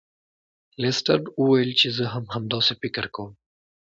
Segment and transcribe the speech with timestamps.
[0.81, 3.31] لیسټرډ وویل چې زه هم همداسې فکر کوم.